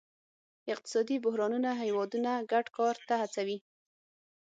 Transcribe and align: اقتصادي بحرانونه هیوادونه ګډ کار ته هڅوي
اقتصادي 0.73 1.15
بحرانونه 1.25 1.69
هیوادونه 1.83 2.31
ګډ 2.51 2.65
کار 2.77 2.95
ته 3.07 3.15
هڅوي 3.21 3.57